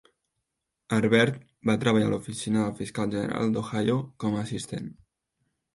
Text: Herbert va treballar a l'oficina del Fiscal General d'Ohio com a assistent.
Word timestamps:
Herbert 0.97 1.37
va 1.71 1.75
treballar 1.85 2.09
a 2.09 2.13
l'oficina 2.15 2.65
del 2.65 2.75
Fiscal 2.83 3.15
General 3.17 3.55
d'Ohio 3.57 4.01
com 4.27 4.39
a 4.41 4.45
assistent. 4.49 4.95